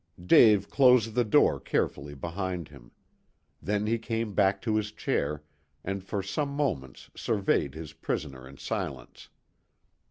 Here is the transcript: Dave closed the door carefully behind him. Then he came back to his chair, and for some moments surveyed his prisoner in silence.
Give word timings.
Dave 0.25 0.67
closed 0.67 1.13
the 1.13 1.23
door 1.23 1.59
carefully 1.59 2.15
behind 2.15 2.69
him. 2.69 2.89
Then 3.61 3.85
he 3.85 3.99
came 3.99 4.33
back 4.33 4.59
to 4.63 4.75
his 4.75 4.91
chair, 4.91 5.43
and 5.83 6.03
for 6.03 6.23
some 6.23 6.49
moments 6.49 7.11
surveyed 7.15 7.75
his 7.75 7.93
prisoner 7.93 8.47
in 8.47 8.57
silence. 8.57 9.29